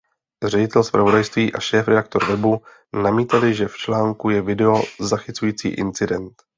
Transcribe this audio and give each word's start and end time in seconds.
Ředitel 0.45 0.83
zpravodajství 0.83 1.53
a 1.53 1.59
šéfredaktor 1.59 2.25
webu 2.25 2.61
namítali, 2.93 3.53
že 3.53 3.67
v 3.67 3.75
článku 3.77 4.29
je 4.29 4.41
video 4.41 4.81
zachycující 4.99 5.67
incident. 5.69 6.33